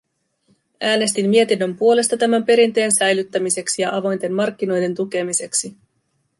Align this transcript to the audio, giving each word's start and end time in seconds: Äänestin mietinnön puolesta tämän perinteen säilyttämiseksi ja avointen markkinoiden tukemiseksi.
Äänestin 0.81 1.29
mietinnön 1.29 1.75
puolesta 1.77 2.17
tämän 2.17 2.45
perinteen 2.45 2.91
säilyttämiseksi 2.91 3.81
ja 3.81 3.95
avointen 3.95 4.33
markkinoiden 4.33 4.95
tukemiseksi. 4.95 5.75